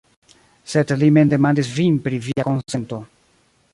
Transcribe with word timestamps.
Sed 0.71 0.93
li 1.01 1.09
mem 1.17 1.29
demandis 1.33 1.69
vin 1.81 1.99
pri 2.07 2.21
via 2.29 2.47
konsento. 2.49 3.03